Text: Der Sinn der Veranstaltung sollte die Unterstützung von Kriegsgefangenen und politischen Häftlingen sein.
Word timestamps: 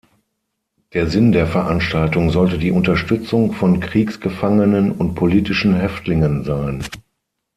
Der 0.95 1.05
Sinn 1.05 1.31
der 1.31 1.45
Veranstaltung 1.45 2.31
sollte 2.31 2.57
die 2.57 2.71
Unterstützung 2.71 3.53
von 3.53 3.79
Kriegsgefangenen 3.79 4.91
und 4.91 5.13
politischen 5.13 5.75
Häftlingen 5.75 6.43
sein. 6.43 6.83